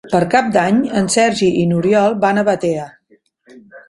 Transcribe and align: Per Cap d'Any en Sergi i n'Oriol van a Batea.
Per 0.11 0.19
Cap 0.29 0.47
d'Any 0.53 0.77
en 1.01 1.09
Sergi 1.15 1.49
i 1.63 1.65
n'Oriol 1.71 2.17
van 2.23 2.43
a 2.43 2.45
Batea. 2.49 2.87